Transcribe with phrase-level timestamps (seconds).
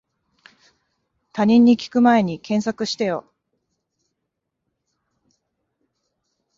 [1.31, 3.31] 他人に聞くまえに検索してよ